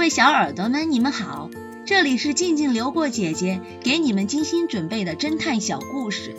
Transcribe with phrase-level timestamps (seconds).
[0.00, 1.50] 各位小耳朵们，你们好，
[1.84, 6.34] 这里是静静流过姐姐给你们精心准备的侦探小故事，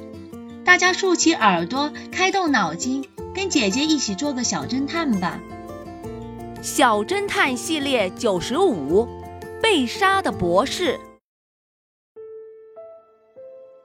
[0.65, 5.39] 大家竖起耳朵，开动脑筋，跟姐姐一起做个小侦探吧。
[6.63, 9.07] 小侦探系列九十五，
[9.61, 10.99] 被杀的博士。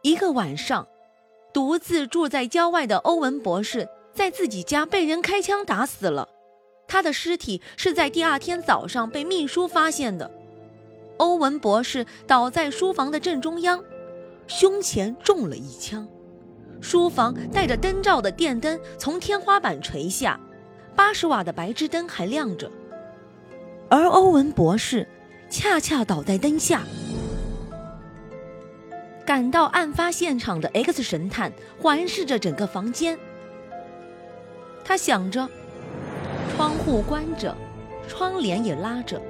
[0.00, 0.88] 一个晚上，
[1.52, 6.30] 独自住在郊外的欧文博士在自己家被人开枪打死了。
[6.88, 10.30] 他的尸体是在第二天早上被秘书发现的。
[11.18, 13.82] 欧文博士倒在书房的正中央，
[14.46, 16.06] 胸前中了一枪。
[16.80, 20.38] 书房带着灯罩的电灯从天花板垂下，
[20.94, 22.70] 八十瓦的白炽灯还亮着，
[23.88, 25.08] 而欧文博士
[25.48, 26.82] 恰恰倒在灯下。
[29.24, 33.18] 赶到案发现场的 X 神探环视着整个房间，
[34.84, 35.48] 他想着。
[36.56, 37.54] 窗户关着，
[38.08, 39.20] 窗帘也拉着，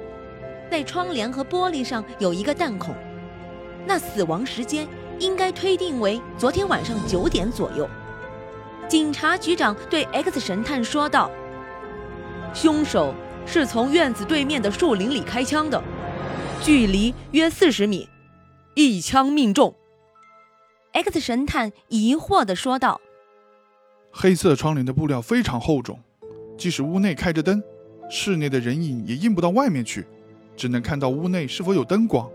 [0.71, 2.95] 在窗帘和玻璃上有一个弹孔，
[3.85, 4.87] 那死亡时间
[5.19, 7.85] 应该推定为昨天晚上九点左右。
[8.87, 11.29] 警察局长对 X 神探说道
[12.55, 13.13] ：“凶手
[13.45, 15.83] 是从院子对面的树林里开枪的，
[16.63, 18.07] 距离约四十米，
[18.73, 19.75] 一枪命中。
[20.93, 23.01] ”X 神探疑惑地说道
[24.13, 25.99] ：“黑色窗帘的布料非常厚重。”
[26.57, 27.61] 即使屋内开着灯，
[28.09, 30.05] 室内的人影也映不到外面去，
[30.55, 32.27] 只能看到屋内是否有灯光。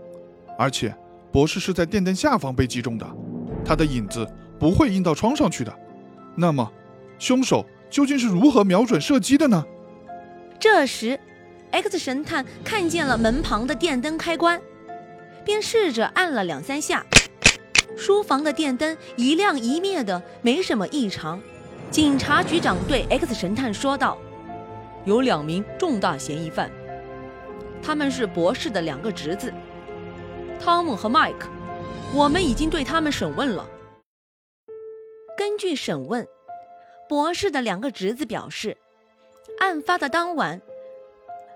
[0.57, 0.95] 而且，
[1.31, 3.05] 博士是在电灯下方被击中的，
[3.65, 4.25] 他的影子
[4.57, 5.79] 不会映到窗上去的。
[6.35, 6.71] 那么，
[7.19, 9.65] 凶手究竟是如何瞄准射击的呢？
[10.59, 11.19] 这时
[11.71, 14.61] ，X 神探看见了门旁的电灯开关，
[15.43, 17.05] 便试着按了两三下，
[17.97, 21.41] 书房的电灯一亮一灭的，没什么异常。
[21.93, 24.17] 警察局长对 X 神探说道
[25.05, 26.71] ：“有两名重大嫌疑犯，
[27.83, 29.53] 他们是博士的两个侄子，
[30.59, 31.47] 汤姆和迈克。
[32.11, 33.69] 我们已经对他们审问了。
[35.37, 36.27] 根据审问，
[37.07, 38.75] 博士的两个侄子表示，
[39.59, 40.63] 案发的当晚，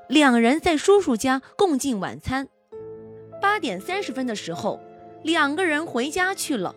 [0.08, 2.48] 两人在叔叔家共进晚餐。
[3.42, 4.80] 八点三十分的时候，
[5.24, 6.76] 两个人回家去了，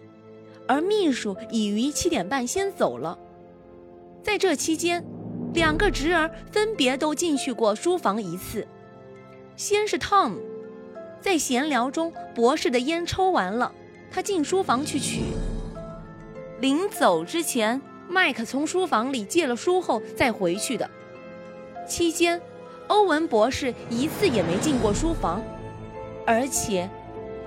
[0.67, 3.19] 而秘书已于七点半先走了。”
[4.23, 5.05] 在这期间，
[5.55, 8.67] 两个侄儿分别都进去过书房一次。
[9.57, 10.35] 先是 Tom，
[11.21, 13.73] 在闲聊中，博士的烟抽完了，
[14.11, 15.23] 他进书房去取。
[16.61, 20.89] 临走之前，麦克从书房里借了书后再回去的。
[21.87, 22.41] 期间，
[22.89, 25.43] 欧文博士一次也没进过书房，
[26.27, 26.89] 而且，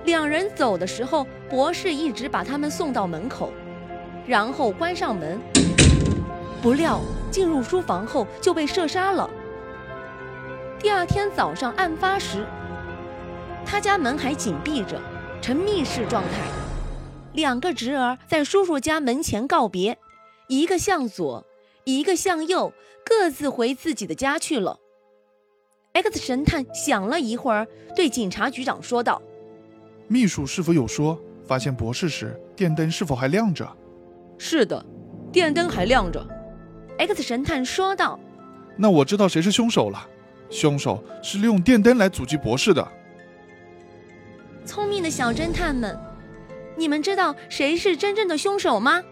[0.04, 3.52] 两人走的时候，博士一直把他们送到门口，
[4.26, 5.38] 然后关上门。
[6.64, 6.98] 不料
[7.30, 9.28] 进入书房后就被射杀了。
[10.80, 12.46] 第二天早上案发时，
[13.66, 14.98] 他家门还紧闭着，
[15.42, 16.40] 呈密室状态。
[17.34, 19.98] 两个侄儿在叔叔家门前告别，
[20.48, 21.44] 一个向左，
[21.84, 22.72] 一个向右，
[23.04, 24.80] 各自回自己的家去了。
[25.92, 29.20] X 神探想了一会儿，对警察局长说道
[30.08, 33.70] ：“秘书是否有说发现博士时电灯是否还亮着
[34.38, 34.82] ？”“是的，
[35.30, 36.26] 电灯还亮着。”
[36.98, 38.18] X 神探说道
[38.76, 40.08] ：“那我知道谁是凶手了。
[40.48, 42.86] 凶手是利用电灯来阻击博士的。
[44.64, 45.98] 聪明的小侦探们，
[46.76, 49.02] 你们知道谁是真正的凶手吗？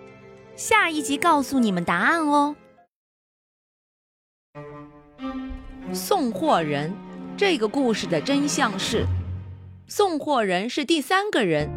[0.54, 2.54] 下一集告诉你们答案哦。
[5.92, 6.92] 送货人
[7.36, 9.04] 这个故事的真相是，
[9.88, 11.68] 送货人是第三个人，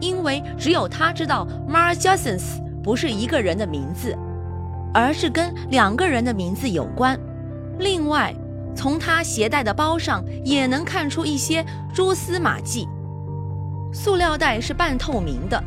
[0.00, 4.14] 因为只有他知道 Mars Jasons 不是一个人的名字。”
[4.94, 7.18] 而是跟两个人的名字有关。
[7.78, 8.32] 另外，
[8.74, 12.88] 从他携带的包上也能看出一些蛛丝马迹。
[13.92, 15.62] 塑料袋是半透明的，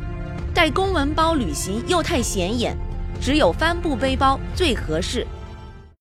[0.54, 2.76] 带公文包旅行又太显眼，
[3.20, 5.26] 只有帆布背包最合适。